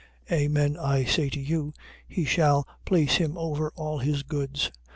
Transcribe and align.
24:47. 0.31 0.37
Amen 0.41 0.77
I 0.79 1.03
say 1.03 1.29
to 1.29 1.39
you: 1.39 1.73
he 2.07 2.25
shall 2.25 2.67
place 2.85 3.17
him 3.17 3.37
over 3.37 3.71
all 3.75 3.99
his 3.99 4.23
goods. 4.23 4.71